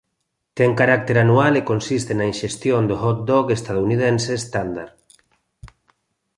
Ten 0.57 0.71
carácter 0.81 1.17
anual 1.25 1.53
e 1.61 1.67
consiste 1.71 2.11
na 2.15 2.25
inxestión 2.31 2.81
do 2.89 2.95
hot 3.01 3.19
dog 3.29 3.45
estadounidense 3.59 4.31
estándar. 4.41 4.89